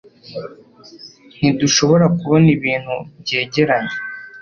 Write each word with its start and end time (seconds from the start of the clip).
Ntidushobora 1.37 2.05
kubona 2.19 2.47
ibintu 2.57 2.95
byegeranye 3.21 3.95